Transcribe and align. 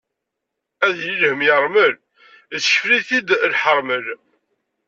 Ad 0.85 0.97
yili 1.03 1.17
lhemm 1.27 1.41
yermel, 1.47 1.93
yessekfel-it-id 2.53 3.27
lhermel. 3.53 4.05